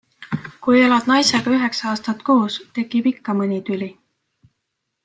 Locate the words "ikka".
3.13-3.39